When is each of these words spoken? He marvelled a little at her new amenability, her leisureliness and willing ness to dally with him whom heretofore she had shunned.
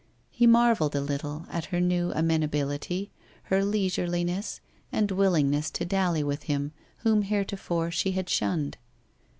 He 0.31 0.47
marvelled 0.47 0.95
a 0.95 0.99
little 1.01 1.45
at 1.51 1.65
her 1.65 1.79
new 1.79 2.11
amenability, 2.15 3.11
her 3.43 3.63
leisureliness 3.63 4.59
and 4.91 5.11
willing 5.11 5.51
ness 5.51 5.69
to 5.69 5.85
dally 5.85 6.23
with 6.23 6.41
him 6.49 6.71
whom 7.03 7.21
heretofore 7.21 7.91
she 7.91 8.13
had 8.13 8.27
shunned. 8.27 8.79